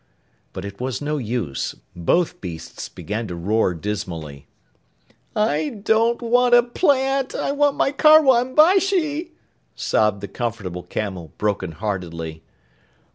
But 0.51 0.65
it 0.65 0.81
was 0.81 0.99
no 0.99 1.17
use. 1.19 1.75
Both 1.95 2.41
beasts 2.41 2.89
began 2.89 3.27
to 3.27 3.35
roar 3.35 3.75
dismally. 3.75 4.47
"I 5.35 5.79
don't 5.83 6.23
want 6.23 6.55
a 6.55 6.63
plant. 6.63 7.35
I 7.35 7.51
want 7.51 7.77
my 7.77 7.91
Karwan 7.91 8.55
Bashi," 8.55 9.33
sobbed 9.75 10.21
the 10.21 10.27
Comfortable 10.27 10.81
Camel 10.81 11.33
broken 11.37 11.73
heartedly. 11.73 12.41